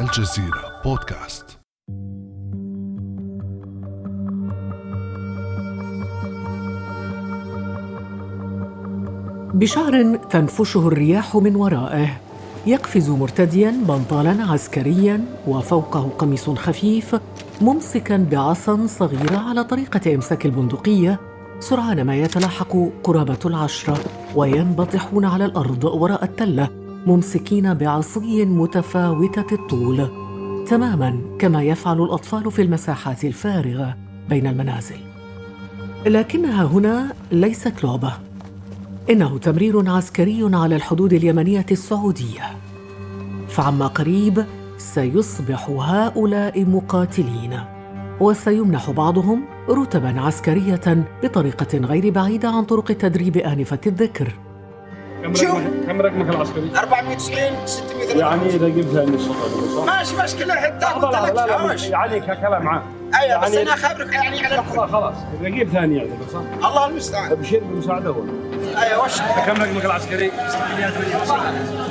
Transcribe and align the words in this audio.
الجزيرة 0.00 0.82
بودكاست. 0.84 1.58
بشعر 9.54 10.16
تنفشه 10.16 10.88
الرياح 10.88 11.36
من 11.36 11.56
ورائه 11.56 12.08
يقفز 12.66 13.10
مرتديا 13.10 13.70
بنطالا 13.88 14.44
عسكريا 14.52 15.24
وفوقه 15.46 16.10
قميص 16.18 16.50
خفيف 16.50 17.16
ممسكا 17.60 18.26
بعصا 18.30 18.86
صغيرة 18.86 19.36
على 19.36 19.64
طريقة 19.64 20.14
إمساك 20.14 20.46
البندقية 20.46 21.20
سرعان 21.60 22.02
ما 22.02 22.16
يتلاحق 22.16 22.76
قرابة 23.04 23.38
العشرة 23.46 23.98
وينبطحون 24.34 25.24
على 25.24 25.44
الأرض 25.44 25.84
وراء 25.84 26.24
التلة. 26.24 26.68
ممسكين 27.06 27.74
بعصي 27.74 28.44
متفاوتة 28.44 29.54
الطول. 29.54 30.08
تماما 30.68 31.20
كما 31.38 31.62
يفعل 31.62 32.02
الأطفال 32.02 32.52
في 32.52 32.62
المساحات 32.62 33.24
الفارغة 33.24 33.96
بين 34.28 34.46
المنازل. 34.46 34.96
لكنها 36.06 36.64
هنا 36.64 37.12
ليست 37.32 37.84
لعبة. 37.84 38.12
إنه 39.10 39.38
تمرير 39.38 39.90
عسكري 39.90 40.50
على 40.56 40.76
الحدود 40.76 41.12
اليمنية 41.12 41.66
السعودية. 41.70 42.42
فعما 43.48 43.86
قريب 43.86 44.44
سيصبح 44.78 45.68
هؤلاء 45.70 46.64
مقاتلين. 46.64 47.60
وسيمنح 48.20 48.90
بعضهم 48.90 49.44
رتبا 49.70 50.20
عسكرية 50.20 51.06
بطريقة 51.22 51.78
غير 51.78 52.10
بعيدة 52.10 52.48
عن 52.48 52.64
طرق 52.64 52.90
التدريب 52.90 53.36
آنفة 53.36 53.80
الذكر. 53.86 54.45
كم 55.32 55.86
كم 55.86 56.00
رقمك 56.00 56.34
العسكري؟ 56.34 56.70
490 56.76 57.66
600 57.66 58.16
يعني 58.18 58.46
إذا 58.46 58.68
جبتها 58.68 59.04
من 59.04 59.18
صح؟ 59.76 59.96
ماشي 59.96 60.16
مشكلة 60.16 60.54
حتى 60.54 60.86
لا 61.00 61.10
لا 61.10 61.32
لا, 61.32 61.74
لا 61.90 61.96
عليك 61.96 62.24
كلام 62.24 62.62
معاه 62.62 62.82
أيوه 63.20 63.40
بس 63.40 63.50
يعني- 63.54 63.62
أنا 63.62 63.74
أخبرك 63.74 64.12
يعني 64.14 64.46
على 64.46 64.54
الكل. 64.54 64.70
خلاص. 64.76 64.90
خلاص 64.90 65.14
إذا 65.40 65.48
جيب 65.48 65.68
ثاني 65.68 65.96
يعني 65.96 66.10
صح؟ 66.32 66.68
الله 66.68 66.86
المستعان. 66.86 67.32
أبشر 67.32 67.58
بالمساعده 67.58 68.10
هو. 68.10 68.22
أيوه 68.82 69.04
وش؟ 69.04 69.18
كم 69.46 69.62
رقمك 69.62 69.84
العسكري؟ 69.84 70.30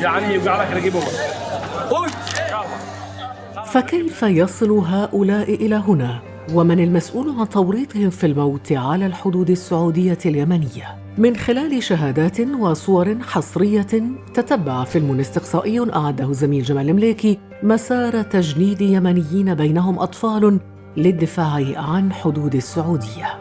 يعني 0.02 0.34
يوقع 0.34 0.64
لك 0.64 0.72
رقيب 0.78 0.94
اول 0.96 2.10
خذ 2.10 3.66
فكيف 3.66 4.24
يصل 4.24 4.72
هؤلاء 4.72 5.54
إلى 5.54 5.76
هنا؟ 5.76 6.20
ومن 6.54 6.80
المسؤول 6.80 7.36
عن 7.40 7.50
توريطهم 7.50 8.10
في 8.10 8.26
الموت 8.26 8.72
على 8.72 9.06
الحدود 9.06 9.50
السعودية 9.50 10.18
اليمنية؟ 10.26 11.05
من 11.18 11.36
خلال 11.36 11.84
شهادات 11.84 12.40
وصور 12.40 13.18
حصرية 13.22 13.88
تتبع 14.34 14.84
فيلم 14.84 15.20
استقصائي 15.20 15.94
أعده 15.94 16.34
زميل 16.34 16.64
جمال 16.64 16.90
المليكي 16.90 17.40
مسار 17.64 18.22
تجنيد 18.22 18.82
يمنيين 18.82 19.56
بينهم 19.56 20.00
أطفال 20.00 20.60
للدفاع 20.98 21.64
عن 21.76 22.14
حدود 22.14 22.56
السعودية. 22.56 23.40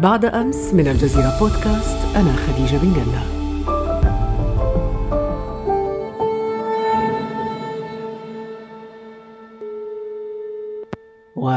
بعد 0.00 0.24
أمس 0.24 0.74
من 0.74 0.88
الجزيرة 0.88 1.38
بودكاست 1.40 2.16
أنا 2.16 2.32
خديجة 2.32 2.76
بن 2.76 2.92
جنة. 2.92 3.41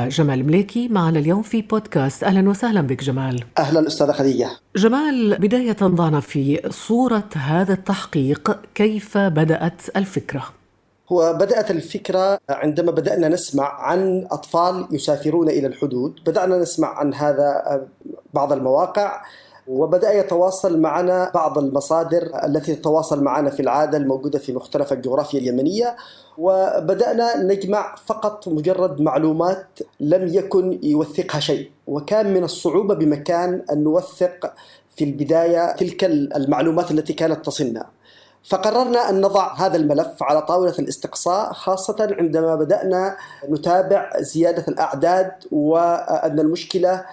وجمال 0.06 0.45
مليكي 0.45 0.88
معنا 0.88 1.20
اليوم 1.20 1.42
في 1.42 1.61
بودكاست. 1.61 2.23
أهلا 2.23 2.50
وسهلا 2.50 2.81
بك 2.81 3.03
جمال. 3.03 3.44
أهلا 3.58 3.88
أستاذة 3.88 4.11
خديجة. 4.11 4.50
جمال 4.75 5.38
بداية 5.39 5.78
ضعنا 5.84 6.20
في 6.20 6.61
صورة 6.70 7.30
هذا 7.36 7.73
التحقيق 7.73 8.59
كيف 8.76 9.17
بدأت 9.17 9.81
الفكرة؟ 9.95 10.44
هو 11.11 11.33
بدأت 11.33 11.72
الفكرة 11.72 12.39
عندما 12.50 12.92
بدأنا 12.92 13.30
نسمع 13.30 13.81
عن 13.81 14.28
أطفال 14.31 14.88
يسافرون 14.92 15.50
إلى 15.50 15.67
الحدود. 15.67 16.20
بدأنا 16.26 16.58
نسمع 16.58 16.88
عن 16.99 17.14
هذا 17.14 17.82
بعض 18.33 18.54
المواقع. 18.54 19.21
وبدأ 19.67 20.14
يتواصل 20.14 20.80
معنا 20.80 21.31
بعض 21.33 21.58
المصادر 21.58 22.31
التي 22.43 22.76
تتواصل 22.76 23.23
معنا 23.23 23.49
في 23.49 23.61
العادة 23.61 23.98
الموجودة 23.98 24.39
في 24.39 24.53
مختلف 24.53 24.93
الجغرافيا 24.93 25.39
اليمنية. 25.39 25.95
وبدأنا 26.37 27.43
نجمع 27.43 27.95
فقط 28.05 28.48
مجرد 28.48 29.02
معلومات 29.02 29.67
لم 29.99 30.27
يكن 30.27 30.80
يوثقها 30.83 31.39
شيء 31.39 31.71
وكان 31.87 32.33
من 32.33 32.43
الصعوبة 32.43 32.95
بمكان 32.95 33.61
أن 33.71 33.83
نوثق 33.83 34.53
في 34.95 35.03
البداية 35.03 35.76
تلك 35.76 36.03
المعلومات 36.03 36.92
التي 36.92 37.14
كانت 37.14 37.45
تصلنا. 37.45 37.86
فقررنا 38.50 39.10
أن 39.10 39.22
نضع 39.22 39.54
هذا 39.54 39.78
الملف 39.78 40.23
على 40.23 40.42
طاولة 40.42 40.73
الاستقصاء 40.80 41.54
خاصة 41.54 42.16
عندما 42.20 42.56
بدأنا 42.56 43.17
نتابع 43.50 44.11
زيادة 44.20 44.66
الأعداد 44.67 45.32
وأن 45.52 46.39
المشكلة 46.39 47.06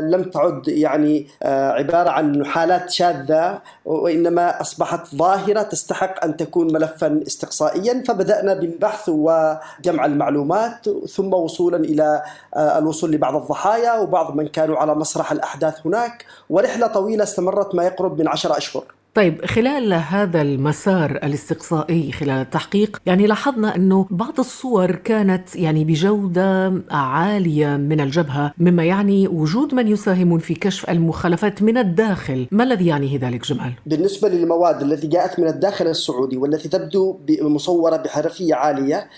لم 0.00 0.22
تعد 0.22 0.68
يعني 0.68 1.28
عبارة 1.44 2.10
عن 2.10 2.46
حالات 2.46 2.90
شاذة 2.90 3.58
وإنما 3.84 4.60
أصبحت 4.60 5.14
ظاهرة 5.14 5.62
تستحق 5.62 6.24
أن 6.24 6.36
تكون 6.36 6.72
ملفا 6.72 7.20
استقصائيا. 7.26 8.02
فبدأنا 8.08 8.54
بالبحث 8.54 9.08
وجمع 9.08 10.06
المعلومات 10.06 10.88
ثم 11.08 11.34
وصولا 11.34 11.76
إلى 11.76 12.22
الوصول 12.56 13.12
لبعض 13.12 13.36
الضحايا 13.36 13.92
وبعض 13.98 14.34
من 14.34 14.48
كانوا 14.48 14.76
على 14.76 14.94
مسرح 14.94 15.32
الأحداث 15.32 15.86
هناك. 15.86 16.24
ورحلة 16.50 16.86
طويلة 16.86 17.22
استمرت 17.22 17.74
ما 17.74 17.84
يقرب 17.84 18.18
من 18.20 18.28
عشرة 18.28 18.56
أشهر. 18.56 18.84
طيب 19.14 19.44
خلال 19.46 19.92
هذا 19.92 20.42
المسار 20.42 21.10
الاستقصائي 21.10 22.12
خلال 22.12 22.40
التحقيق 22.40 23.02
يعني 23.06 23.26
لاحظنا 23.26 23.76
أنه 23.76 24.06
بعض 24.10 24.38
الصور 24.38 24.94
كانت 24.94 25.56
يعني 25.56 25.84
بجودة 25.84 26.82
عالية 26.90 27.76
من 27.76 28.00
الجبهة 28.00 28.52
مما 28.58 28.84
يعني 28.84 29.28
وجود 29.28 29.74
من 29.74 29.88
يساهمون 29.88 30.38
في 30.38 30.54
كشف 30.54 30.90
المخالفات 30.90 31.62
من 31.62 31.78
الداخل، 31.78 32.46
ما 32.50 32.64
الذي 32.64 32.86
يعنيه 32.86 33.18
ذلك 33.18 33.46
جمال؟ 33.46 33.72
بالنسبة 33.86 34.28
للمواد 34.28 34.82
التي 34.82 35.06
جاءت 35.06 35.40
من 35.40 35.48
الداخل 35.48 35.86
السعودي 35.86 36.36
والتي 36.36 36.68
تبدو 36.68 37.18
مصوره 37.40 37.96
بحرفية 37.96 38.54
عالية 38.54 39.08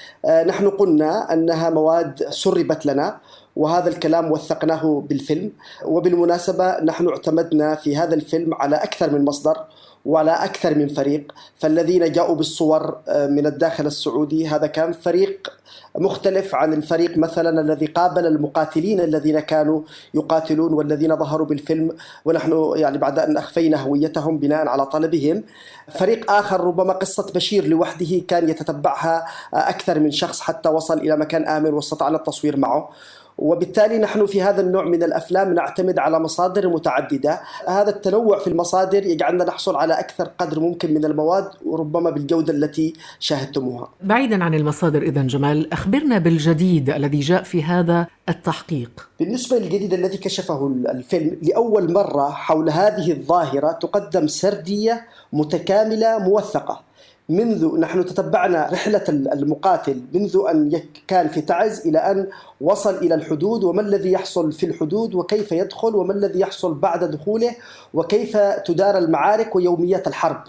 نحن 0.47 0.71
قلنا 0.71 1.33
أنها 1.33 1.71
مواد 1.71 2.23
سربت 2.31 2.87
لنا 2.87 3.21
وهذا 3.57 3.89
الكلام 3.89 4.33
وثقناه 4.33 5.05
بالفيلم. 5.09 5.53
وبالمناسبة 5.85 6.81
نحن 6.81 7.09
اعتمدنا 7.09 7.75
في 7.75 7.97
هذا 7.97 8.15
الفيلم 8.15 8.55
على 8.55 8.77
أكثر 8.77 9.11
من 9.11 9.25
مصدر 9.25 9.57
وعلى 10.05 10.31
أكثر 10.31 10.75
من 10.75 10.89
فريق. 10.89 11.33
فالذين 11.57 12.13
جاءوا 12.13 12.37
بالصور 12.37 12.99
من 13.09 13.47
الداخل 13.47 13.87
السعودي 13.87 14.49
هذا 14.49 14.67
كان 14.67 14.93
فريق 14.93 15.53
مختلف 15.99 16.55
عن 16.55 16.73
الفريق 16.73 17.19
مثلا 17.19 17.61
الذي 17.61 17.87
قابل 17.87 18.27
المقاتلين 18.27 19.01
الذين 19.01 19.41
كانوا 19.41 19.81
يقاتلون 20.15 20.73
والذين 20.73 21.17
ظهروا 21.17 21.47
بالفيلم. 21.47 21.97
ونحن 22.25 22.73
يعني 22.77 22.99
بعد 22.99 23.19
أن 23.19 23.37
أخفينا 23.37 23.77
هويتهم 23.83 24.39
بناء 24.39 24.69
على 24.69 24.87
طلبهم. 24.87 25.43
فريق 25.89 26.31
آخر 26.31 26.61
ربما 26.61 26.93
قصة 26.93 27.33
بشير 27.35 27.67
لوحده 27.67 28.23
كان 28.29 28.49
يتتبعها 28.49 29.27
أكثر 29.55 30.01
من 30.01 30.11
شخص 30.11 30.41
حتى 30.41 30.69
وصل 30.69 30.99
إلى 30.99 31.17
مكان 31.17 31.49
آمن 31.49 31.75
واستطعنا 31.75 32.17
التصوير 32.17 32.57
معه. 32.57 32.91
وبالتالي 33.39 33.99
نحن 33.99 34.27
في 34.27 34.43
هذا 34.43 34.61
النوع 34.61 34.85
من 34.85 35.03
الأفلام 35.03 35.55
نعتمد 35.55 35.99
على 35.99 36.21
مصادر 36.21 36.69
متعددة، 36.69 37.41
هذا 37.69 37.91
التنوع 37.91 38.39
في 38.39 38.47
المصادر 38.47 39.07
يجعلنا 39.07 39.45
نحصل 39.45 39.77
على 39.77 39.95
أكثر 39.95 40.31
قدر 40.39 40.61
ممكن 40.61 40.95
من 40.95 41.05
المواد 41.05 41.49
وربما 41.67 42.11
بالجودة 42.11 42.53
التي 42.53 42.95
شاهدتموها. 43.21 43.89
بعيدا 44.03 44.45
عن 44.45 44.55
المصادر 44.55 45.03
اذا 45.03 45.23
جمال، 45.23 45.73
أخبرنا 45.73 46.19
بالجديد 46.19 46.91
الذي 46.91 47.21
جاء 47.21 47.43
في 47.43 47.63
هذا 47.63 48.07
التحقيق. 48.29 49.09
بالنسبة 49.21 49.59
للجديد 49.59 49.95
الذي 49.95 50.17
كشفه 50.17 50.67
الفيلم 50.67 51.37
لأول 51.43 51.93
مرة 51.93 52.31
حول 52.31 52.71
هذه 52.71 53.13
الظاهرة 53.13 53.73
تقدم 53.73 54.27
سردية 54.27 55.07
متكاملة 55.33 56.19
موثقة. 56.19 56.94
منذ 57.29 57.81
نحن 57.81 58.05
تتبعنا 58.05 58.69
رحلة 58.73 59.05
المقاتل 59.09 60.03
منذ 60.13 60.39
أن 60.51 60.83
كان 61.09 61.29
في 61.29 61.41
تعز 61.41 61.87
إلى 61.87 61.99
أن 61.99 62.29
وصل 62.61 62.95
إلى 62.95 63.15
الحدود 63.15 63.65
وما 63.65 63.81
الذي 63.81 64.13
يحصل 64.13 64.53
في 64.53 64.67
الحدود 64.67 65.15
وكيف 65.15 65.53
يدخل 65.53 65.95
وما 65.95 66.13
الذي 66.13 66.41
يحصل 66.41 66.75
بعد 66.75 67.05
دخوله 67.05 67.57
وكيف 67.95 68.37
تدار 68.37 68.99
المعارك 68.99 69.57
ويوميات 69.57 70.07
الحرب. 70.07 70.45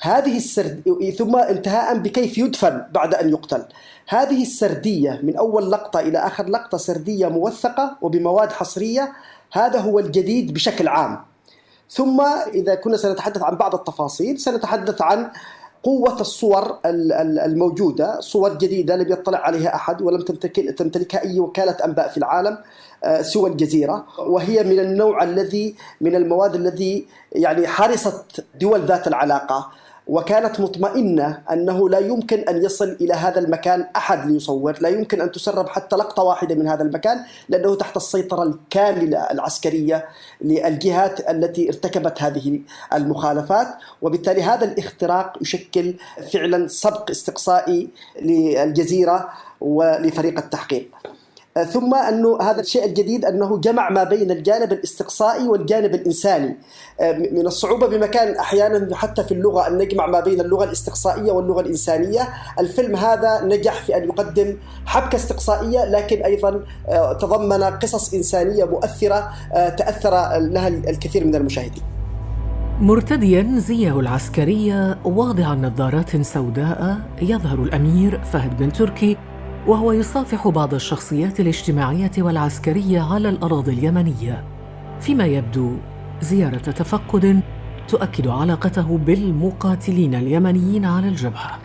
هذه 0.00 0.36
السرد 0.36 0.82
ثم 1.18 1.36
انتهاء 1.36 1.98
بكيف 1.98 2.38
يدفن 2.38 2.82
بعد 2.92 3.14
أن 3.14 3.30
يقتل. 3.30 3.64
هذه 4.08 4.42
السردية 4.42 5.20
من 5.22 5.36
أول 5.36 5.70
لقطة 5.70 6.00
إلى 6.00 6.18
آخر 6.18 6.48
لقطة 6.48 6.78
سردية 6.78 7.28
موثقة 7.28 7.96
وبمواد 8.02 8.52
حصرية 8.52 9.12
هذا 9.52 9.80
هو 9.80 9.98
الجديد 9.98 10.54
بشكل 10.54 10.88
عام. 10.88 11.18
ثم 11.90 12.20
إذا 12.54 12.74
كنا 12.74 12.96
سنتحدث 12.96 13.42
عن 13.42 13.56
بعض 13.56 13.74
التفاصيل 13.74 14.38
سنتحدث 14.38 15.02
عن 15.02 15.30
قوة 15.82 16.20
الصور 16.20 16.78
الموجودة 16.84 18.20
صور 18.20 18.54
جديدة 18.54 18.96
لم 18.96 19.12
يطلع 19.12 19.38
عليها 19.38 19.74
أحد 19.74 20.02
ولم 20.02 20.20
تمتلكها 20.76 21.22
أي 21.22 21.40
وكالة 21.40 21.76
أنباء 21.84 22.08
في 22.08 22.16
العالم 22.16 22.58
سوى 23.20 23.50
الجزيرة. 23.50 24.06
وهي 24.18 24.64
من 24.64 24.80
النوع 24.80 25.22
الذي 25.22 25.74
من 26.00 26.14
المواد 26.14 26.54
الذي 26.54 27.06
يعني 27.32 27.66
حرصت 27.66 28.44
دول 28.60 28.80
ذات 28.80 29.08
العلاقة. 29.08 29.70
وكانت 30.10 30.60
مطمئنة 30.60 31.42
أنه 31.52 31.88
لا 31.88 31.98
يمكن 31.98 32.38
أن 32.38 32.64
يصل 32.64 32.96
إلى 33.00 33.14
هذا 33.14 33.38
المكان 33.38 33.86
أحد 33.96 34.30
ليصور 34.30 34.78
لا 34.80 34.88
يمكن 34.88 35.20
أن 35.20 35.32
تسرب 35.32 35.68
حتى 35.68 35.96
لقطة 35.96 36.22
واحدة 36.22 36.54
من 36.54 36.68
هذا 36.68 36.82
المكان 36.82 37.18
لأنه 37.48 37.74
تحت 37.74 37.96
السيطرة 37.96 38.42
الكاملة 38.42 39.30
العسكرية 39.30 40.06
للجهات 40.40 41.30
التي 41.30 41.68
ارتكبت 41.68 42.22
هذه 42.22 42.60
المخالفات 42.92 43.68
وبالتالي 44.02 44.42
هذا 44.42 44.64
الاختراق 44.64 45.32
يشكل 45.40 45.94
فعلا 46.32 46.68
سبق 46.68 47.10
استقصائي 47.10 47.88
للجزيرة 48.22 49.28
ولفريق 49.60 50.38
التحقيق. 50.38 50.88
ثم 51.54 51.94
أنه 51.94 52.38
هذا 52.42 52.60
الشيء 52.60 52.84
الجديد 52.84 53.24
أنه 53.24 53.58
جمع 53.58 53.90
ما 53.90 54.04
بين 54.04 54.30
الجانب 54.30 54.72
الاستقصائي 54.72 55.48
والجانب 55.48 55.94
الإنساني. 55.94 56.56
آه، 57.00 57.12
من 57.12 57.46
الصعوبة 57.46 57.86
بمكان 57.86 58.36
أحيانا 58.36 58.96
حتى 58.96 59.24
في 59.24 59.34
اللغة 59.34 59.68
أن 59.68 59.78
نجمع 59.78 60.06
ما 60.06 60.20
بين 60.20 60.40
اللغة 60.40 60.64
الاستقصائية 60.64 61.32
واللغة 61.32 61.60
الإنسانية. 61.60 62.28
الفيلم 62.58 62.96
هذا 62.96 63.40
نجح 63.44 63.82
في 63.82 63.96
أن 63.96 64.04
يقدم 64.04 64.56
حبكة 64.86 65.16
استقصائية 65.16 65.84
لكن 65.84 66.22
أيضا 66.22 66.64
آه، 66.88 67.12
تضمن 67.12 67.62
قصص 67.62 68.14
إنسانية 68.14 68.64
مؤثرة 68.64 69.30
تأثر 69.52 70.10
لها 70.38 70.68
الكثير 70.68 71.26
من 71.26 71.34
المشاهدين. 71.34 71.82
مرتديا 72.80 73.54
زيه 73.56 74.00
العسكرية 74.00 74.98
واضعا 75.04 75.54
نظارات 75.54 76.22
سوداء 76.22 76.98
يظهر 77.22 77.62
الأمير 77.62 78.20
فهد 78.24 78.58
بن 78.58 78.72
تركي 78.72 79.16
وهو 79.66 79.92
يصافح 79.92 80.48
بعض 80.48 80.74
الشخصيات 80.74 81.40
الاجتماعية 81.40 82.10
والعسكرية 82.18 83.00
على 83.12 83.28
الأراضي 83.28 83.72
اليمنية. 83.72 84.44
فيما 85.00 85.26
يبدو 85.26 85.76
زيارة 86.20 86.56
تفقد 86.56 87.40
تؤكد 87.88 88.28
علاقته 88.28 88.98
بالمقاتلين 89.06 90.14
اليمنيين 90.14 90.84
على 90.84 91.08
الجبهة. 91.08 91.58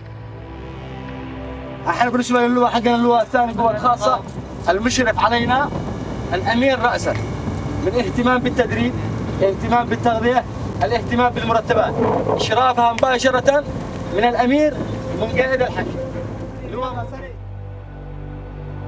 أحنا 1.88 2.10
بالنسبة 2.10 2.48
للواء 2.48 2.72
حقنا 2.72 2.96
اللواء 2.96 3.22
الثاني 3.22 3.52
القوى 3.52 3.72
الخاصه 3.72 4.20
المشرف 4.70 5.20
علينا 5.20 5.70
الأمير 6.34 6.80
رأسا. 6.80 7.14
من 7.86 7.92
اهتمام 7.92 8.42
بالتدريب 8.42 8.94
اهتمام 9.44 9.88
بالتغذية 9.88 10.44
الاهتمام 10.84 11.34
بالمرتبات. 11.34 11.94
اشرافها 12.28 12.94
مباشرة 12.94 13.64
من 14.18 14.24
الأمير 14.24 14.74
من 15.22 15.28
قائد 15.28 15.68
لواء 16.72 17.08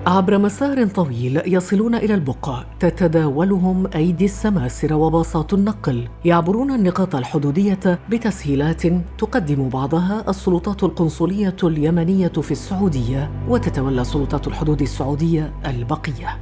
عبر 0.07 0.37
مسار 0.37 0.85
طويل 0.85 1.41
يصلون 1.45 1.95
إلى 1.95 2.13
البقع 2.13 2.63
تتداولهم 2.79 3.87
أيدي 3.95 4.25
السماسرة 4.25 4.95
وباصات 4.95 5.53
النقل. 5.53 6.07
يعبرون 6.25 6.71
النقاط 6.71 7.15
الحدودية 7.15 7.99
بتسهيلات 8.09 8.81
تقدم 9.17 9.69
بعضها 9.69 10.29
السلطات 10.29 10.83
القنصلية 10.83 11.55
اليمنية 11.63 12.27
في 12.27 12.51
السعودية 12.51 13.31
وتتولى 13.47 14.03
سلطات 14.03 14.47
الحدود 14.47 14.81
السعودية 14.81 15.53
البقية. 15.65 16.39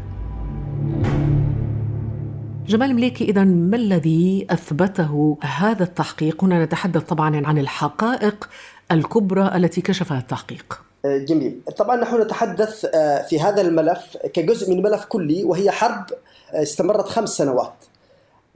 جمال 2.67 2.95
مليكي 2.95 3.25
إذا 3.25 3.43
ما 3.43 3.77
الذي 3.77 4.47
أثبته 4.49 5.37
هذا 5.41 5.83
التحقيق؟ 5.83 6.43
هنا 6.43 6.65
نتحدث 6.65 7.03
طبعا 7.03 7.47
عن 7.47 7.57
الحقائق 7.57 8.49
الكبرى 8.91 9.55
التي 9.55 9.81
كشفها 9.81 10.19
التحقيق. 10.19 10.84
جميل. 11.17 11.61
طبعا 11.77 11.95
نحن 11.95 12.21
نتحدث 12.21 12.85
آه، 12.95 13.21
في 13.21 13.39
هذا 13.39 13.61
الملف 13.61 14.17
كجزء 14.33 14.71
من 14.71 14.83
ملف 14.83 15.05
كلي 15.05 15.43
وهي 15.43 15.71
حرب 15.71 16.05
آه، 16.53 16.61
استمرت 16.61 17.07
خمس 17.07 17.29
سنوات. 17.29 17.73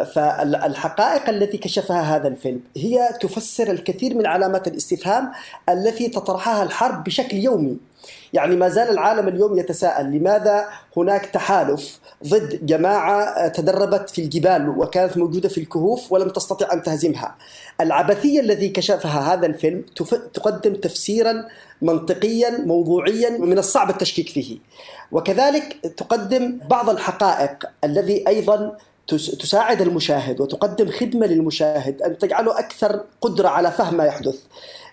فالحقائق 0.04 1.30
التي 1.30 1.58
كشفها 1.58 2.02
هذا 2.02 2.28
الفيلم 2.28 2.62
هي 2.78 3.10
تفسر 3.22 3.72
الكثير 3.72 4.18
من 4.18 4.26
علامات 4.26 4.68
الاستفهام 4.68 5.32
التي 5.70 6.10
تطرحها 6.10 6.64
الحرب 6.64 7.04
بشكل 7.04 7.38
يومي. 7.38 7.78
يعني 8.34 8.56
ما 8.56 8.70
زال 8.70 8.90
العالم 8.90 9.28
اليوم 9.28 9.60
يتساءل 9.60 10.12
لماذا 10.12 10.68
هناك 10.98 11.26
تحالف 11.26 12.00
ضد 12.28 12.66
جماعة 12.66 13.48
تدربت 13.48 14.10
في 14.10 14.22
الجبال 14.22 14.70
وكانت 14.70 15.18
موجودة 15.18 15.50
في 15.50 15.58
الكهوف 15.58 16.12
ولم 16.12 16.30
تستطع 16.30 16.74
أن 16.74 16.84
تهزمها؟ 16.84 17.36
العبثية 17.82 18.40
الذي 18.40 18.70
كشفها 18.70 19.34
هذا 19.34 19.46
الفيلم 19.46 19.84
تقدم 20.34 20.76
تفسيرا 20.76 21.46
منطقيا 21.82 22.50
موضوعيا 22.66 23.30
من 23.30 23.58
الصعب 23.58 23.90
التشكيك 23.90 24.30
فيه. 24.30 24.58
وكذلك 25.12 25.78
تقدم 25.98 26.60
بعض 26.70 26.90
الحقائق 26.90 27.66
الذي 27.84 28.28
أيضا 28.28 28.78
تساعد 29.16 29.82
المشاهد 29.82 30.42
وتقدم 30.42 30.92
خدمة 30.92 31.28
للمشاهد 31.28 32.02
أن 32.02 32.18
تجعله 32.18 32.60
أكثر 32.60 33.04
قدرة 33.22 33.48
على 33.48 33.72
فهم 33.72 33.98
ما 33.98 34.06
يحدث. 34.06 34.40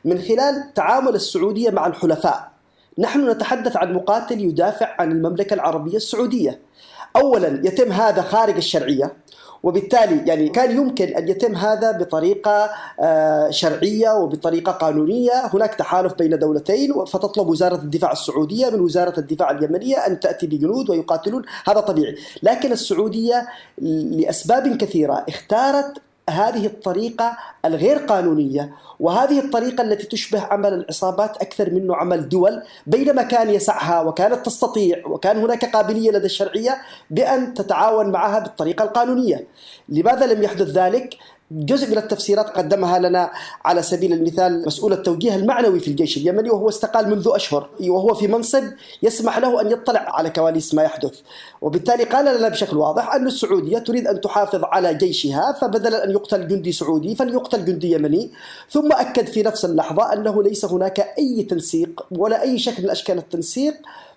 من 0.05 0.23
خلال 0.23 0.75
تعامل 0.75 1.15
السعودية 1.15 1.71
مع 1.71 1.87
الحلفاء 1.87 2.51
نحن 2.99 3.31
نتحدث 3.31 3.77
عن 3.77 3.93
مقاتل 3.93 4.41
يدافع 4.41 4.95
عن 4.99 5.13
المملكة 5.13 5.55
العربية 5.55 5.97
السعودية. 5.97 6.61
أولا 7.17 7.61
يتم 7.65 7.93
هذا 7.93 8.23
خارج 8.23 8.57
الشرعية. 8.57 9.13
وبالتالي 9.67 10.27
يعني 10.27 10.49
كان 10.49 10.77
يمكن 10.77 11.05
أن 11.05 11.29
يتم 11.29 11.55
هذا 11.55 11.91
بطريقة 11.93 12.71
آه، 13.01 13.51
شرعية 13.51 14.11
وبطريقة 14.11 14.73
قانونية، 14.73 15.47
هناك 15.55 15.75
تحالف 15.75 16.15
بين 16.15 16.39
دولتين 16.39 17.05
فتطلب 17.05 17.49
وزارة 17.49 17.75
الدفاع 17.75 18.13
السعودية 18.13 18.71
من 18.71 18.81
وزارة 18.81 19.21
الدفاع 19.21 19.51
اليمنية 19.51 19.97
أن 19.97 20.21
تأتي 20.21 20.47
بجنود 20.47 20.91
ويقاتلون، 20.91 21.43
هذا 21.65 21.81
طبيعي، 21.81 22.17
لكن 22.43 22.73
السعودية 22.73 23.49
لأسباب 23.79 24.77
كثيرة 24.77 25.25
اختارت 25.29 26.06
هذه 26.31 26.67
الطريقة 26.67 27.37
الغير 27.65 27.99
قانونية 27.99 28.75
وهذه 29.01 29.39
الطريقة 29.39 29.83
التي 29.83 30.07
تشبه 30.07 30.41
عمل 30.41 30.75
العصابات 30.75 31.37
أكثر 31.37 31.71
منه 31.71 31.97
عمل 31.97 32.29
دول 32.29 32.63
بينما 32.87 33.23
كان 33.23 33.51
يسعها 33.51 34.01
وكانت 34.01 34.47
تستطيع 34.47 35.07
وكان 35.07 35.39
هناك 35.39 35.65
قابلية 35.65 36.11
لدى 36.11 36.27
الشرعية 36.27 36.79
بأن 37.11 37.55
تتعاون 37.55 38.11
معها 38.11 38.39
بالطريقة 38.39 38.85
القانونية 38.85 39.47
لماذا 39.89 40.27
لم 40.27 40.43
يحدث 40.43 40.69
ذلك؟ 40.69 41.15
جزء 41.51 41.91
من 41.91 41.99
التفسيرات 41.99 42.51
قدمها 42.51 42.99
لنا 42.99 43.31
على 43.65 43.83
سبيل 43.83 44.13
المثال 44.13 44.67
مسؤول 44.67 44.93
التوجيه 44.93 45.37
المعنوي 45.37 45.81
في 45.81 45.89
الجيش 45.89 46.17
اليمني 46.17 46.51
وهو 46.51 46.69
استقال 46.69 47.11
منذ 47.11 47.29
أشهر 47.35 47.69
وهو 47.81 48.15
في 48.15 48.29
منصب 48.29 48.65
يسمح 49.03 49.39
له 49.39 49.61
أن 49.61 49.71
يطلع 49.71 50.01
على 50.01 50.31
كواليس 50.31 50.75
ما 50.75 50.83
يحدث. 50.83 51.21
وبالتالي 51.61 52.05
قال 52.05 52.39
لنا 52.39 52.49
بشكل 52.49 52.77
واضح 52.77 53.15
أن 53.15 53.27
السعودية 53.27 53.79
تريد 53.79 54.07
أن 54.07 54.21
تحافظ 54.21 54.61
على 54.65 54.95
جيشها 54.95 55.53
فبدلا 55.61 56.05
أن 56.05 56.11
يقتل 56.11 56.49
جندي 56.49 56.73
سعودي 56.73 57.15
فليقتل 57.15 57.65
جندي 57.65 57.93
يمني. 57.93 58.31
ثم 58.71 58.93
أكد 58.93 59.27
في 59.27 59.43
نفس 59.43 59.65
اللحظة 59.65 60.13
أنه 60.13 60.43
ليس 60.43 60.65
هناك 60.65 61.01
أي 61.19 61.43
تنسيق 61.43 62.07
ولا 62.11 62.43
أي 62.43 62.59
شكل 62.59 62.83
من 62.83 62.91
أشكال 62.91 63.19
التنسيق 63.19 63.75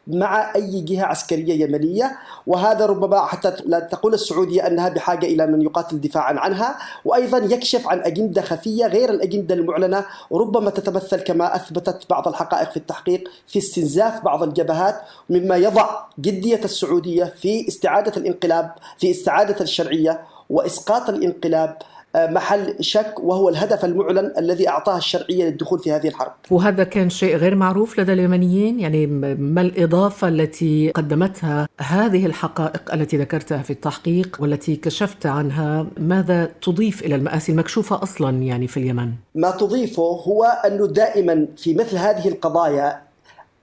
مع 0.09 0.55
أي 0.55 0.81
جهة 0.81 1.05
عسكرية 1.05 1.63
يمنية. 1.63 2.17
وهذا 2.47 2.85
ربما 2.85 3.25
حتى 3.25 3.53
لا 3.65 3.79
تقول 3.79 4.13
السعودية 4.13 4.67
أنها 4.67 4.89
بحاجة 4.89 5.25
إلى 5.25 5.47
من 5.47 5.61
يقاتل 5.61 6.01
دفاعا 6.01 6.39
عنها. 6.39 6.75
وأيضا 7.05 7.37
يكشف 7.37 7.87
عن 7.87 7.99
أجندة 7.99 8.41
خفية 8.41 8.85
غير 8.85 9.09
الأجندة 9.09 9.55
المعلنة. 9.55 10.05
وربما 10.29 10.69
تتمثل 10.69 11.19
كما 11.19 11.55
أثبتت 11.55 12.09
بعض 12.09 12.27
الحقائق 12.27 12.71
في 12.71 12.77
التحقيق 12.77 13.29
في 13.47 13.59
استنزاف 13.59 14.23
بعض 14.23 14.43
الجبهات 14.43 15.01
مما 15.29 15.55
يضع 15.55 15.99
جدية 16.19 16.61
السعودية 16.63 17.23
في 17.23 17.67
استعادة 17.67 18.13
الانقلاب 18.17 18.71
في 18.97 19.11
استعادة 19.11 19.61
الشرعية 19.61 20.21
وإسقاط 20.49 21.09
الانقلاب 21.09 21.77
محل 22.15 22.75
شك 22.79 23.13
وهو 23.19 23.49
الهدف 23.49 23.85
المعلن 23.85 24.33
الذي 24.37 24.69
أعطاه 24.69 24.97
الشرعية 24.97 25.45
للدخول 25.45 25.79
في 25.79 25.91
هذه 25.91 26.07
الحرب. 26.07 26.31
وهذا 26.51 26.83
كان 26.83 27.09
شيء 27.09 27.35
غير 27.35 27.55
معروف 27.55 27.99
لدى 27.99 28.13
اليمنيين، 28.13 28.79
يعني 28.79 29.07
ما 29.37 29.61
الإضافة 29.61 30.27
التي 30.27 30.91
قدمتها 30.91 31.67
هذه 31.81 32.25
الحقائق 32.25 32.93
التي 32.93 33.17
ذكرتها 33.17 33.61
في 33.61 33.73
التحقيق 33.73 34.37
والتي 34.39 34.75
كشفت 34.75 35.25
عنها، 35.25 35.87
ماذا 35.97 36.51
تضيف 36.61 37.05
إلى 37.05 37.15
المآسي 37.15 37.51
المكشوفة 37.51 38.03
أصلا 38.03 38.37
يعني 38.43 38.67
في 38.67 38.77
اليمن؟ 38.77 39.11
ما 39.35 39.51
تضيفه 39.51 40.03
هو 40.03 40.43
أنه 40.43 40.87
دائما 40.87 41.47
في 41.57 41.73
مثل 41.73 41.97
هذه 41.97 42.27
القضايا 42.27 42.89
آه، 42.89 43.08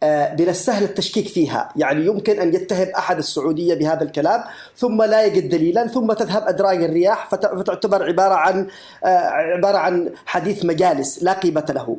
من 0.04 0.48
السهل 0.48 0.84
التشكيك 0.84 1.28
فيها. 1.28 1.68
يعني 1.76 2.06
يمكن 2.06 2.40
أن 2.40 2.54
يتهم 2.54 2.88
أحد 2.98 3.18
السعودية 3.18 3.74
بهذا 3.74 4.02
الكلام 4.02 4.44
ثم 4.76 5.02
لا 5.02 5.24
يجد 5.24 5.48
دليلا 5.48 5.86
ثم 5.86 6.12
تذهب 6.12 6.42
أدراج 6.48 6.84
الرياح 6.84 7.30
فتعتبر 7.30 8.04
عبارة 8.04 8.34
عن 8.34 8.66
آه، 9.04 9.28
عبارة 9.56 9.78
عن 9.78 10.10
حديث 10.26 10.64
مجالس 10.64 11.22
لا 11.22 11.32
قيمة 11.32 11.66
له. 11.70 11.96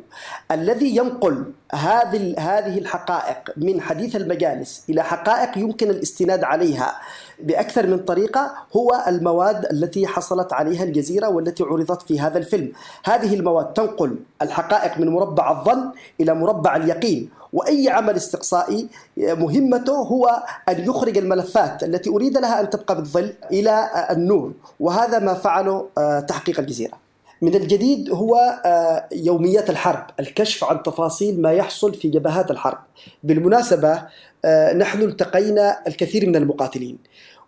الذي 0.50 0.96
ينقل 0.96 1.52
هذه 1.74 2.34
هذه 2.38 2.78
الحقائق 2.78 3.38
من 3.56 3.80
حديث 3.80 4.16
المجالس 4.16 4.84
إلى 4.90 5.04
حقائق 5.04 5.58
يمكن 5.58 5.90
الاستناد 5.90 6.44
عليها 6.44 6.94
بأكثر 7.40 7.86
من 7.86 7.98
طريقة 7.98 8.52
هو 8.76 9.04
المواد 9.08 9.64
التي 9.64 10.06
حصلت 10.06 10.52
عليها 10.52 10.84
الجزيرة 10.84 11.28
والتي 11.28 11.62
عرضت 11.62 12.02
في 12.02 12.20
هذا 12.20 12.38
الفيلم. 12.38 12.72
هذه 13.04 13.34
المواد 13.34 13.72
تنقل 13.72 14.16
الحقائق 14.42 14.98
من 14.98 15.08
مربع 15.08 15.50
الظن 15.50 15.90
إلى 16.20 16.34
مربع 16.34 16.76
اليقين، 16.76 17.30
وأي 17.52 17.88
عمل 17.88 18.16
استقصائي 18.16 18.88
مهمته 19.16 19.92
هو 19.92 20.44
أن 20.68 20.84
يخرج 20.84 21.18
الملفات 21.18 21.82
التي 21.82 22.10
أريد 22.10 22.38
لها 22.38 22.60
أن 22.60 22.70
تبقى 22.70 22.94
بالظل 22.94 23.32
إلى 23.52 23.90
النور، 24.10 24.52
وهذا 24.80 25.18
ما 25.18 25.34
فعله 25.34 25.86
آه، 25.98 26.20
تحقيق 26.20 26.60
الجزيرة. 26.60 27.08
من 27.42 27.54
الجديد 27.54 28.10
هو 28.10 28.60
آه، 28.64 29.08
يوميات 29.12 29.70
الحرب 29.70 30.06
الكشف 30.20 30.64
عن 30.64 30.82
تفاصيل 30.82 31.42
ما 31.42 31.52
يحصل 31.52 31.94
في 31.94 32.08
جبهات 32.08 32.50
الحرب 32.50 32.78
بالمناسبة 33.22 34.02
آه، 34.44 34.72
نحن 34.72 35.02
التقينا 35.02 35.82
الكثير 35.86 36.26
من 36.28 36.36
المقاتلين 36.36 36.98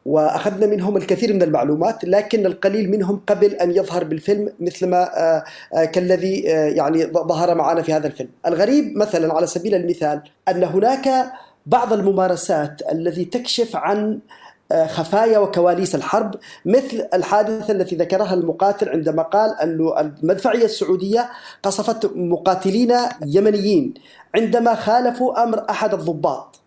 وأخذنا 0.07 0.67
منهم 0.67 0.97
الكثير 0.97 1.33
من 1.33 1.43
المعلومات 1.43 2.05
لكن 2.05 2.47
القليل 2.47 2.91
منهم 2.91 3.21
قبل 3.27 3.55
أن 3.55 3.71
يظهر 3.71 4.05
بالفيلم 4.05 4.49
مثلما 4.61 5.19
آه، 5.19 5.45
آه، 5.75 5.85
كالذي 5.85 6.55
آه، 6.55 6.69
يعني 6.69 7.07
ظهر 7.07 7.55
معنا 7.55 7.83
في 7.83 7.93
هذا 7.93 8.07
الفيلم. 8.07 8.31
الغريب 8.47 8.97
مثلا 8.97 9.35
على 9.35 9.47
سبيل 9.47 9.75
المثال 9.75 10.23
أن 10.49 10.65
هناك 10.65 11.33
بعض 11.67 11.93
الممارسات 11.93 12.83
التي 12.93 13.25
تكشف 13.25 13.77
عن 13.77 14.19
خفايا 14.87 15.39
وكواليس 15.39 15.95
الحرب 15.95 16.35
مثل 16.65 17.09
الحادثة 17.15 17.73
التي 17.73 17.97
ذكرها 17.97 18.35
المقاتل 18.35 18.89
عندما 18.89 19.23
قال 19.23 19.61
أن 19.61 19.93
المدفعية 20.23 20.65
السعودية 20.65 21.31
قصفت 21.63 22.11
مقاتلين 22.15 22.95
يمنيين 23.27 23.95
عندما 24.35 24.75
خالفوا 24.75 25.43
أمر 25.43 25.71
أحد 25.71 25.95
الضباط 25.95 26.60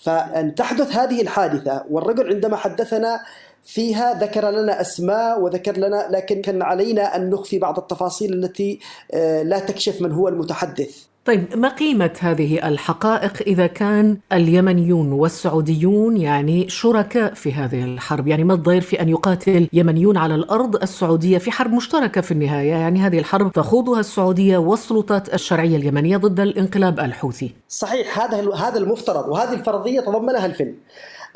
فأن 0.00 0.54
تحدث 0.54 0.96
هذه 0.96 1.22
الحادثة 1.22 1.84
والرجل 1.90 2.28
عندما 2.28 2.56
حدثنا 2.56 3.20
فيها 3.64 4.14
ذكر 4.14 4.50
لنا 4.50 4.80
أسماء 4.80 5.40
وذكر 5.40 5.76
لنا 5.76 6.08
لكن 6.10 6.42
كان 6.42 6.62
علينا 6.62 7.16
أن 7.16 7.30
نخفي 7.30 7.58
بعض 7.58 7.78
التفاصيل 7.78 8.32
التي 8.32 8.80
آه، 9.12 9.42
لا 9.42 9.58
تكشف 9.58 10.02
من 10.02 10.12
هو 10.12 10.28
المتحدث. 10.28 11.09
طيب 11.24 11.56
ما 11.56 11.68
قيمة 11.68 12.10
هذه 12.20 12.68
الحقائق 12.68 13.42
إذا 13.46 13.66
كان 13.66 14.18
اليمنيون 14.32 15.12
والسعوديون 15.12 16.16
يعني 16.16 16.68
شركاء 16.68 17.34
في 17.34 17.52
هذه 17.52 17.84
الحرب؟ 17.84 18.28
يعني 18.28 18.44
ما 18.44 18.54
الضير 18.54 18.80
في 18.80 19.00
أن 19.02 19.08
يقاتل 19.08 19.68
يمنيون 19.72 20.16
على 20.16 20.34
الأرض 20.34 20.82
السعودية 20.82 21.38
في 21.38 21.50
حرب 21.50 21.72
مشتركة 21.72 22.20
في 22.20 22.32
النهاية؟ 22.32 22.70
يعني 22.70 23.00
هذه 23.00 23.18
الحرب 23.18 23.52
تخوضها 23.52 24.00
السعودية 24.00 24.58
والسلطات 24.58 25.34
الشرعية 25.34 25.76
اليمنية 25.76 26.16
ضد 26.16 26.40
الانقلاب 26.40 27.00
الحوثي. 27.00 27.54
صحيح 27.68 28.20
هذا 28.20 28.54
هذا 28.54 28.78
المفترض 28.78 29.28
وهذه 29.28 29.52
الفرضية 29.52 30.00
تضمنها 30.00 30.46
الفيلم 30.46 30.74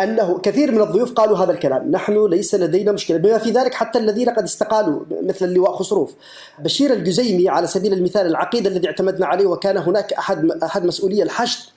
أنه 0.00 0.38
كثير 0.38 0.72
من 0.72 0.80
الضيوف 0.80 1.12
قالوا 1.12 1.38
هذا 1.38 1.52
الكلام، 1.52 1.90
نحن 1.90 2.26
ليس 2.26 2.54
لدينا 2.54 2.92
مشكلة، 2.92 3.16
بما 3.16 3.38
في 3.38 3.50
ذلك 3.50 3.74
حتى 3.74 3.98
الذين 3.98 4.30
قد 4.30 4.42
استقالوا 4.42 5.00
مثل 5.22 5.44
اللواء 5.44 5.72
خسروف. 5.72 6.14
بشير 6.58 6.92
الجزيمي 6.92 7.48
على 7.48 7.66
سبيل 7.66 7.92
المثال 7.92 8.26
العقيده 8.26 8.70
الذي 8.70 8.86
اعتمدنا 8.86 9.26
عليه 9.26 9.46
وكان 9.46 9.76
هناك 9.76 10.12
أحد 10.12 10.50
أحد 10.50 10.84
مسؤولي 10.84 11.22
الحشد 11.22 11.68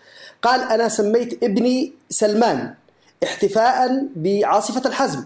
قال 0.41 0.61
أنا 0.61 0.89
سميت 0.89 1.43
ابني 1.43 1.93
سلمان 2.09 2.73
احتفاء 3.23 4.07
بعاصفة 4.15 4.89
الحزم. 4.89 5.25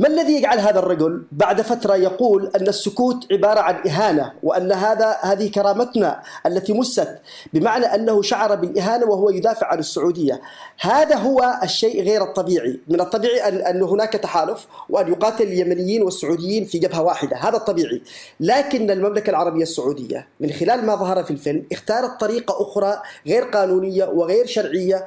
ما 0.00 0.08
الذي 0.08 0.32
يجعل 0.32 0.58
هذا 0.58 0.78
الرجل 0.78 1.22
بعد 1.32 1.60
فترة 1.60 1.96
يقول 1.96 2.50
أن 2.56 2.68
السكوت 2.68 3.32
عبارة 3.32 3.60
عن 3.60 3.74
إهانة 3.88 4.32
وأن 4.42 4.72
هذا 4.72 5.16
هذه 5.20 5.50
كرامتنا 5.50 6.22
التي 6.46 6.72
مست 6.72 7.08
بمعنى 7.52 7.86
أنه 7.86 8.22
شعر 8.22 8.54
بالإهانة 8.54 9.06
وهو 9.06 9.30
يدافع 9.30 9.66
عن 9.66 9.78
السعودية. 9.78 10.40
هذا 10.80 11.16
هو 11.16 11.58
الشيء 11.62 12.02
غير 12.02 12.22
الطبيعي. 12.22 12.80
من 12.88 13.00
الطبيعي 13.00 13.48
ان 13.48 13.54
أن 13.54 13.82
هناك 13.82 14.12
تحالف 14.12 14.66
وأن 14.88 15.08
يقاتل 15.08 15.44
اليمنيين 15.44 16.02
والسعوديين 16.02 16.64
في 16.64 16.78
جبهة 16.78 17.02
واحدة. 17.02 17.36
هذا 17.36 17.56
الطبيعي. 17.56 18.02
لكن 18.40 18.90
المملكة 18.90 19.30
العربية 19.30 19.62
السعودية 19.62 20.28
من 20.40 20.52
خلال 20.52 20.86
ما 20.86 20.94
ظهر 20.94 21.24
في 21.24 21.30
الفيلم 21.30 21.66
اختارت 21.72 22.20
طريقة 22.20 22.62
أخرى 22.62 23.02
غير 23.26 23.42
قانونية 23.44 24.04
وغير 24.04 24.46
شرعية 24.46 25.06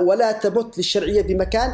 ولا 0.00 0.32
تمت 0.32 0.78
للشرعية 0.78 1.22
بمكان 1.22 1.70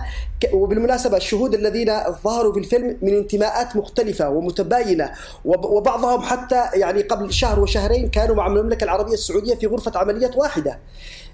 وبالمناسبة 0.53 1.17
الشهود 1.17 1.55
الذين 1.55 1.93
ظهروا 2.25 2.53
في 2.53 2.59
الفيلم 2.59 2.99
من 3.03 3.17
انتماءات 3.17 3.77
مختلفة 3.77 4.29
ومتباينة 4.29 5.11
وبعضهم 5.45 6.23
حتى 6.23 6.65
يعني 6.75 7.03
قبل 7.03 7.33
شهر 7.33 7.61
وشهرين 7.61 8.11
كانوا 8.11 8.37
مع 8.37 8.47
المملكة 8.47 8.85
العربية 8.85 9.15
السعودية 9.15 9.55
في 9.55 9.67
غرفة 9.67 9.99
عمليات 9.99 10.37
واحدة 10.37 10.79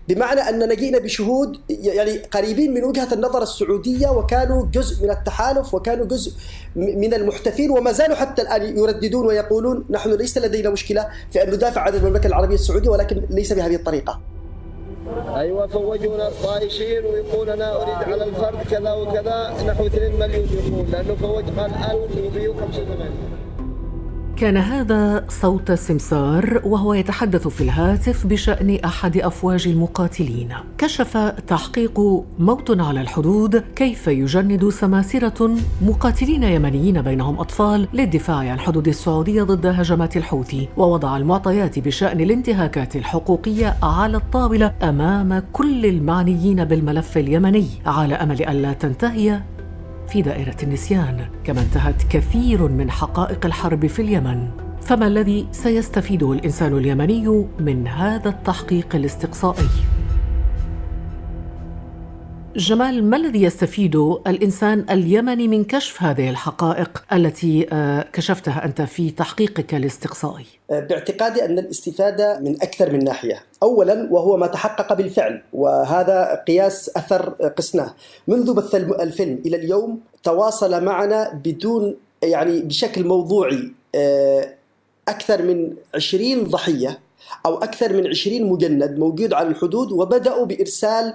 بمعنى 0.09 0.41
اننا 0.41 0.75
جئنا 0.75 0.99
بشهود 0.99 1.61
يعني 1.69 2.19
قريبين 2.19 2.75
من 2.75 2.85
وجهة 2.85 3.15
النظر 3.15 3.43
السعودية 3.43 4.09
وكانوا 4.09 4.67
جزء 4.67 5.05
من 5.05 5.11
التحالف 5.11 5.75
وكانوا 5.75 6.07
جزء 6.07 6.33
من 6.77 7.15
المحتفين 7.15 7.71
وما 7.71 7.93
زالوا 7.93 8.17
حتى 8.17 8.43
الآن 8.43 8.79
يرددون 8.79 9.27
ويقولون 9.27 9.85
نحن 9.91 10.13
ليس 10.13 10.39
لدينا 10.39 10.71
مشكلة 10.71 11.09
في 11.33 11.43
أن 11.43 11.51
ندافع 11.51 11.81
عن 11.81 11.95
المملكة 11.95 12.27
العربية 12.27 12.55
السعودية 12.55 12.91
ولكن 12.91 13.23
ليس 13.31 13.53
بهذه 13.53 13.75
الطريقة. 13.75 14.34
أيوه 15.37 15.67
فوجونا 15.67 16.29
الطايشين 16.29 17.05
ويقول 17.07 17.51
أنا 17.51 17.83
أريد 17.83 18.13
على 18.13 18.25
الفرد 18.25 18.63
كذا 18.71 18.93
وكذا 18.93 19.55
نحو 19.67 19.87
2 19.87 20.13
مليون 20.19 20.49
يقول 20.53 20.91
لأنه 20.93 21.15
فوج 21.15 21.45
قال 21.59 21.71
1285 21.91 23.44
كان 24.37 24.57
هذا 24.57 25.25
صوت 25.29 25.73
سمسار 25.73 26.61
وهو 26.65 26.95
يتحدث 26.95 27.49
في 27.49 27.61
الهاتف 27.61 28.27
بشأن 28.27 28.79
أحد 28.85 29.17
أفواج 29.17 29.69
المقاتلين. 29.69 30.49
كشف 30.79 31.17
تحقيق 31.47 32.01
موت 32.39 32.81
على 32.81 33.01
الحدود 33.01 33.65
كيف 33.77 34.07
يجند 34.07 34.69
سماسرة 34.69 35.57
مقاتلين 35.83 36.43
يمنيين 36.43 37.03
بينهم 37.03 37.41
أطفال 37.41 37.89
للدفاع 37.93 38.37
عن 38.37 38.59
حدود 38.59 38.89
السعودية 38.89 39.43
ضد 39.43 39.67
هجمات 39.67 40.17
الحوثي. 40.17 40.69
ووضع 40.77 41.17
المعطيات 41.17 41.79
بشأن 41.79 42.21
الانتهاكات 42.21 42.97
الحقوقية 42.97 43.77
على 43.83 44.17
الطاولة 44.17 44.75
أمام 44.83 45.43
كل 45.53 45.87
المعنيين 45.87 46.65
بالملف 46.65 47.19
اليمني 47.19 47.67
على 47.87 48.15
أمل 48.15 48.43
ألا 48.43 48.73
تنتهي 48.73 49.41
في 50.09 50.23
دائرة 50.23 50.57
النسيان 50.63 51.27
كما 51.45 51.61
انتهت 51.61 52.03
كثير 52.11 52.69
من 52.69 52.91
حقائق 52.91 53.47
الحرب 53.47 53.87
في 53.87 54.03
اليمن 54.03 54.49
فما 54.83 55.07
الذي 55.07 55.47
سيستفيده 55.53 56.33
الإنسان 56.33 56.79
اليمني 56.79 57.47
من 57.61 57.89
هذا 57.89 58.29
التحقيق 58.29 58.97
الاستقصائي؟ 58.97 59.94
جمال 62.57 63.05
ما 63.05 63.17
الذي 63.17 63.43
يستفيده 63.43 64.21
الإنسان 64.27 64.87
اليمني 64.91 65.49
من 65.49 65.65
كشف 65.65 66.03
هذه 66.03 66.31
الحقائق 66.31 67.05
التي 67.13 67.67
آه، 67.73 68.07
كشفتها 68.13 68.65
أنت 68.65 68.83
في 68.83 69.11
تحقيقك 69.11 69.75
الاستقصائي؟ 69.75 70.47
باعتقادي 70.71 71.45
أن 71.45 71.59
الاستفادة 71.59 72.41
من 72.41 72.63
أكثر 72.63 72.93
من 72.93 73.05
ناحية، 73.05 73.43
اولا 73.63 74.09
وهو 74.11 74.37
ما 74.37 74.47
تحقق 74.47 74.93
بالفعل 74.93 75.43
وهذا 75.53 76.43
قياس 76.47 76.91
أثر 76.97 77.31
قسناه، 77.31 77.95
منذ 78.29 78.55
بث 78.55 78.75
الفيلم 78.75 79.43
إلى 79.47 79.57
اليوم 79.57 80.01
تواصل 80.23 80.85
معنا 80.85 81.41
بدون 81.45 81.97
يعني 82.23 82.61
بشكل 82.61 83.05
موضوعي 83.05 83.73
آه، 83.95 84.55
أكثر 85.09 85.43
من 85.43 85.73
20 85.95 86.45
ضحية 86.45 86.99
أو 87.47 87.57
أكثر 87.59 87.93
من 87.93 88.07
20 88.07 88.45
مجند 88.45 88.99
موجود 88.99 89.33
على 89.33 89.49
الحدود 89.49 89.93
وبدأوا 89.93 90.47
بإرسال 90.47 91.05
آه، 91.05 91.15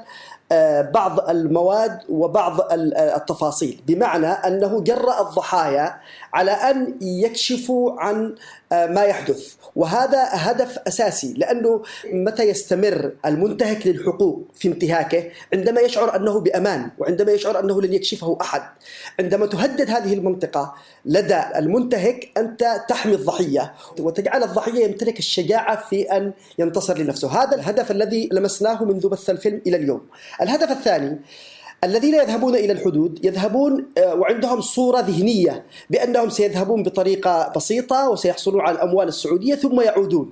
بعض 0.93 1.29
المواد 1.29 1.99
وبعض 2.09 2.57
التفاصيل. 2.71 3.81
بمعنى 3.87 4.27
أنه 4.27 4.81
جرأ 4.81 5.21
الضحايا 5.21 5.95
على 6.33 6.51
أن 6.51 6.95
يكشفوا 7.01 8.01
عن 8.01 8.15
آه، 8.25 8.35
ما 8.71 9.03
يحدث. 9.03 9.53
وهذا 9.75 10.27
هدف 10.31 10.77
أساسي 10.87 11.33
لأنه 11.33 11.83
متى 12.13 12.43
يستمر 12.43 13.11
المنتهك 13.25 13.87
للحقوق 13.87 14.47
في 14.55 14.67
انتهاكه؟ 14.67 15.23
عندما 15.53 15.81
يشعر 15.81 16.15
أنه 16.15 16.39
بأمان 16.39 16.91
وعندما 16.97 17.31
يشعر 17.31 17.59
أنه 17.59 17.81
لن 17.81 17.93
يكشفه 17.93 18.37
أحد. 18.41 18.61
عندما 19.19 19.45
تهدد 19.45 19.89
هذه 19.89 20.13
المنطقة 20.13 20.73
لدى 21.05 21.41
المنتهك 21.55 22.29
أنت 22.37 22.85
تحمي 22.89 23.15
الضحية 23.15 23.73
وتجعل 23.99 24.43
الضحية 24.43 24.85
يمتلك 24.85 25.19
الشجاعة 25.19 25.89
في 25.89 26.01
أن 26.01 26.33
ينتصر 26.59 26.97
لنفسه. 26.97 27.43
هذا 27.43 27.55
الهدف 27.55 27.91
الذي 27.91 28.29
لمسناه 28.31 28.83
منذ 28.83 29.09
بث 29.09 29.29
الفيلم 29.29 29.61
إلى 29.67 29.77
اليوم. 29.77 30.01
الهدف 30.41 30.71
الثاني 30.71 31.19
الذين 31.83 32.13
يذهبون 32.13 32.55
إلى 32.55 32.73
الحدود 32.73 33.25
يذهبون 33.25 33.85
آه، 33.97 34.15
وعندهم 34.15 34.61
صورة 34.61 34.99
ذهنية 34.99 35.65
بأنهم 35.89 36.29
سيذهبون 36.29 36.83
بطريقة 36.83 37.53
بسيطة 37.55 38.09
وسيحصلون 38.09 38.61
على 38.61 38.75
الأموال 38.75 39.07
السعودية 39.07 39.55
ثم 39.55 39.81
يعودون. 39.81 40.31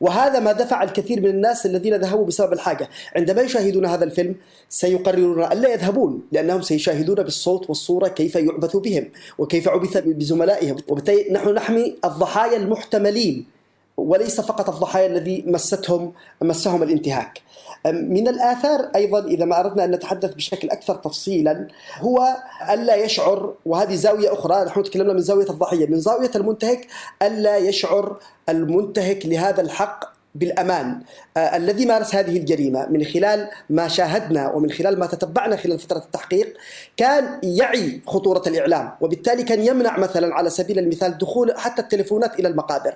وهذا 0.00 0.40
ما 0.40 0.52
دفع 0.52 0.82
الكثير 0.82 1.20
من 1.20 1.26
الناس 1.26 1.66
الذين 1.66 1.96
ذهبوا 1.96 2.24
بسبب 2.24 2.52
الحاجة، 2.52 2.88
عندما 3.16 3.42
يشاهدون 3.42 3.86
هذا 3.86 4.04
الفيلم 4.04 4.34
سيقررون 4.68 5.44
الا 5.44 5.68
يذهبون 5.72 6.22
لأنهم 6.32 6.62
سيشاهدون 6.62 7.22
بالصوت 7.22 7.68
والصورة 7.68 8.08
كيف 8.08 8.34
يعبث 8.34 8.76
بهم 8.76 9.08
وكيف 9.38 9.68
عبث 9.68 9.96
بزملائهم، 9.96 10.76
وبالتالي 10.88 11.32
نحن 11.32 11.48
نحمي 11.48 11.96
الضحايا 12.04 12.56
المحتملين. 12.56 13.59
وليس 14.00 14.40
فقط 14.40 14.68
الضحايا 14.68 15.06
الذي 15.06 15.44
مستهم 15.46 16.12
مسهم 16.42 16.82
الانتهاك. 16.82 17.42
من 17.86 18.28
الآثار 18.28 18.90
أيضا 18.96 19.24
إذا 19.24 19.44
ما 19.44 19.60
أردنا 19.60 19.84
أن 19.84 19.90
نتحدث 19.90 20.34
بشكل 20.34 20.70
أكثر 20.70 20.94
تفصيلا 20.94 21.68
هو 21.98 22.36
ألا 22.70 22.94
يشعر 22.94 23.54
وهذه 23.66 23.94
زاوية 23.94 24.32
أخرى 24.32 24.64
نحن 24.64 24.82
تكلمنا 24.82 25.12
من 25.12 25.20
زاوية 25.20 25.50
الضحية 25.50 25.86
من 25.86 26.00
زاوية 26.00 26.30
المنتهك 26.36 26.86
ألا 27.22 27.56
يشعر 27.56 28.18
المنتهك 28.48 29.26
لهذا 29.26 29.60
الحق 29.60 30.09
بالأمان. 30.34 31.00
آه 31.36 31.56
الذي 31.56 31.86
مارس 31.86 32.14
هذه 32.14 32.36
الجريمة 32.36 32.86
من 32.86 33.04
خلال 33.04 33.48
ما 33.70 33.88
شاهدنا 33.88 34.50
ومن 34.52 34.70
خلال 34.70 34.98
ما 34.98 35.06
تتبعنا 35.06 35.56
خلال 35.56 35.78
فترة 35.78 35.98
التحقيق 35.98 36.56
كان 36.96 37.40
يعي 37.42 38.00
خطورة 38.06 38.42
الإعلام 38.46 38.92
وبالتالي 39.00 39.42
كان 39.42 39.66
يمنع 39.66 39.98
مثلا 39.98 40.34
على 40.34 40.50
سبيل 40.50 40.78
المثال 40.78 41.18
دخول 41.18 41.58
حتى 41.58 41.82
التليفونات 41.82 42.40
إلى 42.40 42.48
المقابر. 42.48 42.94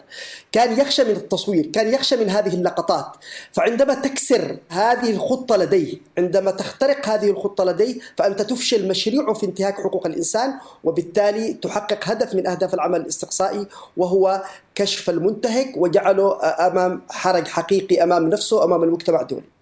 كان 0.52 0.80
يخشى 0.80 1.04
من 1.04 1.10
التصوير 1.10 1.66
كان 1.66 1.94
يخشى 1.94 2.16
من 2.16 2.30
هذه 2.30 2.54
اللقطات. 2.54 3.06
فعندما 3.52 3.94
تكسر 3.94 4.56
هذه 4.68 5.10
الخطة 5.10 5.56
لديه 5.56 5.96
عندما 6.18 6.50
تخترق 6.50 7.08
هذه 7.08 7.30
الخطة 7.30 7.64
لديه 7.64 8.00
فأنت 8.16 8.42
تفشل 8.42 8.88
مشروعه 8.88 9.34
في 9.34 9.46
انتهاك 9.46 9.74
حقوق 9.74 10.06
الإنسان 10.06 10.54
وبالتالي 10.84 11.54
تحقق 11.54 12.08
هدف 12.08 12.34
من 12.34 12.46
أهداف 12.46 12.74
العمل 12.74 13.00
الاستقصائي 13.00 13.66
وهو 13.96 14.42
كشف 14.74 15.10
المنتهك 15.10 15.76
وجعله 15.76 16.38
أمام 16.66 17.02
حرج 17.10 17.46
حقيقي 17.46 18.02
أمام 18.02 18.28
نفسه 18.28 18.64
أمام 18.64 18.82
المجتمع 18.82 19.20
الدولي. 19.20 19.54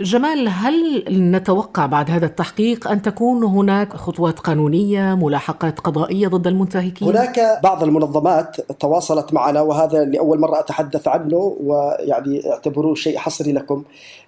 جمال 0.00 0.48
هل 0.48 1.04
نتوقع 1.30 1.86
بعد 1.86 2.10
هذا 2.10 2.26
التحقيق 2.26 2.88
أن 2.88 3.02
تكون 3.02 3.44
هناك 3.44 3.92
خطوات 3.92 4.38
قانونية 4.38 5.14
ملاحقات 5.14 5.80
قضائية 5.80 6.28
ضد 6.28 6.46
المنتهكين؟ 6.46 7.08
هناك 7.08 7.60
بعض 7.62 7.82
المنظمات 7.82 8.60
تواصلت 8.60 9.34
معنا 9.34 9.60
وهذا 9.60 10.04
لاول 10.04 10.40
مرة 10.40 10.60
أتحدث 10.60 11.08
عنه 11.08 11.56
ويعني 11.60 12.52
اعتبروه 12.52 12.94
شيء 12.94 13.18
حصري 13.18 13.52
لكم 13.52 13.84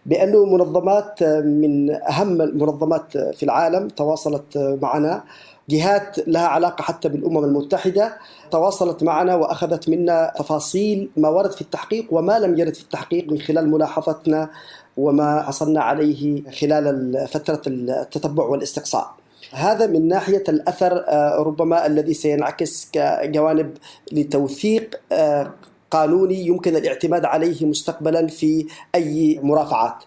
بانه 0.07 0.45
منظمات 0.45 1.23
من 1.45 1.90
أهم 1.90 2.43
المنظمات 2.43 3.19
في 3.19 3.43
العالم 3.43 3.88
تواصلت 3.88 4.78
معنا 4.83 5.25
جهات 5.70 6.28
لها 6.28 6.46
علاقة 6.46 6.82
حتى 6.82 7.08
بالأمم 7.08 7.44
المتحدة 7.44 8.18
تواصلت 8.50 9.02
معنا 9.02 9.35
وأخذت 9.35 9.88
منا 9.88 10.32
تفاصيل 10.38 11.11
ما 11.16 11.28
ورد 11.28 11.52
في 11.52 11.61
التحقيق 11.61 12.06
وما 12.11 12.38
لم 12.38 12.58
يرد 12.58 12.75
في 12.75 12.82
التحقيق 12.82 13.32
من 13.32 13.38
خلال 13.38 13.70
ملاحظتنا 13.70 14.50
وما 14.96 15.42
حصلنا 15.42 15.82
عليه 15.82 16.50
خلال 16.50 17.26
فتره 17.28 17.62
التتبع 17.66 18.44
والاستقصاء. 18.44 19.14
هذا 19.52 19.87
من 19.87 20.08
ناحية 20.08 20.44
الأثر 20.49 21.04
ربما 21.46 21.87
الذي 21.87 22.14
سينعكس 22.14 22.90
كجوانب 22.92 23.75
لتوثيق 24.12 25.00
قانوني 25.90 26.47
يمكن 26.47 26.76
الاعتماد 26.76 27.25
عليه 27.25 27.66
مستقبلا 27.66 28.26
في 28.26 28.66
أي 28.95 29.40
مرافعات. 29.43 30.05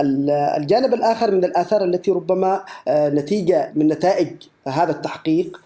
الجانب 0.00 0.94
الآخر 0.94 1.30
من 1.30 1.44
الآثار 1.44 1.84
التي 1.84 2.10
ربما 2.10 2.64
نتيجة 2.88 3.72
من 3.74 3.86
نتائج 3.86 4.32
هذا 4.68 4.90
التحقيق 4.90 5.60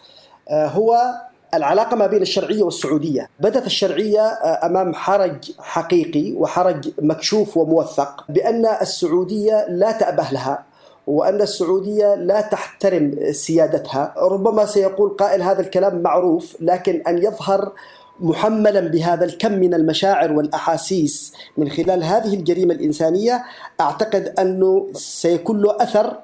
هو 0.51 1.15
العلاقة 1.55 1.97
ما 1.97 2.07
بين 2.07 2.23
الشرعية 2.23 2.63
والسعودية 2.63 3.31
بدأت 3.41 3.67
الشرعية 3.67 4.27
أمام 4.45 4.95
حرج 4.95 5.53
حقيقي 5.59 6.33
وحرج 6.33 6.91
مكشوف 6.99 7.57
وموثق 7.57 8.25
بأن 8.29 8.67
السعودية 8.67 9.67
لا 9.69 9.93
تأبه 9.93 10.31
لها 10.33 10.65
وأن 11.07 11.43
السعودية 11.43 12.15
لا 12.15 12.41
تحترم 12.41 13.33
سيادتها 13.33 14.15
ربما 14.19 14.67
سيقول 14.67 15.11
قائل 15.11 15.43
هذا 15.43 15.61
الكلام 15.61 16.03
معروف 16.03 16.57
لكن 16.61 17.03
أن 17.09 17.19
يظهر 17.19 17.73
محملا 18.21 18.81
بهذا 18.81 19.25
الكم 19.25 19.53
من 19.53 19.75
المشاعر 19.75 20.33
والأحاسيس 20.33 21.33
من 21.57 21.69
خلال 21.69 22.05
هذه 22.05 22.35
الجريمة 22.35 22.75
الإنسانية 22.75 23.45
أعتقد 23.81 24.35
أنه 24.39 24.87
سيكون 24.93 25.63
له 25.63 25.77
أثر 25.81 26.17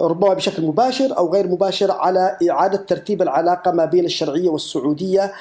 ربما 0.00 0.34
بشكل 0.34 0.62
مباشر 0.62 1.18
أو 1.18 1.32
غير 1.32 1.48
مباشر 1.48 1.90
على 1.90 2.36
إعادة 2.50 2.76
ترتيب 2.76 3.22
العلاقة 3.22 3.70
ما 3.70 3.84
بين 3.84 4.04
الشرعية 4.04 4.48
والسعودية 4.48 5.32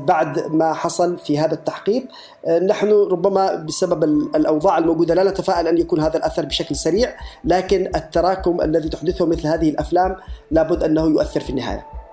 بعد 0.00 0.46
ما 0.50 0.72
حصل 0.72 1.18
في 1.18 1.38
هذا 1.38 1.54
التحقيق. 1.54 2.06
نحن 2.62 2.90
ربما 2.90 3.54
بسبب 3.54 4.04
الأوضاع 4.36 4.78
الموجودة 4.78 5.14
لا 5.14 5.30
نتفائل 5.30 5.68
أن 5.68 5.78
يكون 5.78 6.00
هذا 6.00 6.16
الأثر 6.16 6.44
بشكل 6.44 6.76
سريع 6.76 7.14
لكن 7.44 7.90
التراكم 7.96 8.60
الذي 8.60 8.88
تحدثه 8.88 9.26
مثل 9.26 9.46
هذه 9.46 9.70
الأفلام 9.70 10.16
لابد 10.50 10.82
أنه 10.82 11.04
يؤثر 11.04 11.40
في 11.40 11.50
النهاية. 11.50 12.03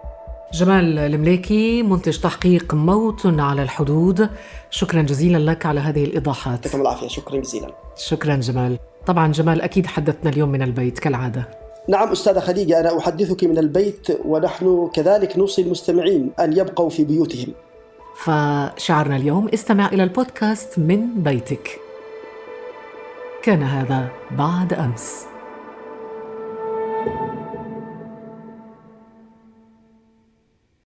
جمال 0.53 0.99
المليكي 0.99 1.83
منتج 1.83 2.19
تحقيق 2.19 2.73
موت 2.73 3.21
على 3.25 3.63
الحدود. 3.63 4.29
شكرا 4.69 5.01
جزيلا 5.01 5.51
لك 5.51 5.65
على 5.65 5.79
هذه 5.79 6.03
الإيضاحات. 6.03 6.65
يعطيكم 6.65 6.81
العافية. 6.81 7.07
شكرا 7.07 7.37
جزيلا. 7.37 7.71
شكرا 7.97 8.35
جمال. 8.35 8.79
طبعا 9.05 9.31
جمال 9.31 9.61
أكيد 9.61 9.87
حدثنا 9.87 10.29
اليوم 10.29 10.49
من 10.49 10.61
البيت 10.61 10.99
كالعادة. 10.99 11.49
نعم 11.89 12.11
أستاذة 12.11 12.39
خديجة 12.39 12.79
أنا 12.79 12.97
أحدثك 12.97 13.43
من 13.43 13.57
البيت 13.57 14.07
ونحن 14.25 14.89
كذلك 14.93 15.37
نوصي 15.37 15.61
المستمعين 15.61 16.31
أن 16.39 16.57
يبقوا 16.57 16.89
في 16.89 17.03
بيوتهم. 17.03 17.53
فشعرنا 18.15 19.15
اليوم 19.15 19.49
استمع 19.53 19.87
إلى 19.87 20.03
البودكاست 20.03 20.79
من 20.79 21.23
بيتك. 21.23 21.69
كان 23.43 23.63
هذا 23.63 24.07
بعد 24.31 24.73
أمس. 24.73 25.30